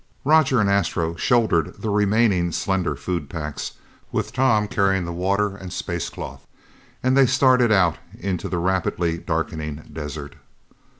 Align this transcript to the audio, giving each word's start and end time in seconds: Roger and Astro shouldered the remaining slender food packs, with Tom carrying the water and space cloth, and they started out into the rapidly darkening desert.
Roger 0.25 0.59
and 0.59 0.67
Astro 0.67 1.15
shouldered 1.15 1.79
the 1.79 1.91
remaining 1.91 2.51
slender 2.51 2.95
food 2.95 3.29
packs, 3.29 3.73
with 4.11 4.33
Tom 4.33 4.67
carrying 4.67 5.05
the 5.05 5.13
water 5.13 5.55
and 5.55 5.71
space 5.71 6.09
cloth, 6.09 6.47
and 7.03 7.15
they 7.15 7.27
started 7.27 7.71
out 7.71 7.99
into 8.17 8.49
the 8.49 8.57
rapidly 8.57 9.19
darkening 9.19 9.75
desert. 9.93 10.37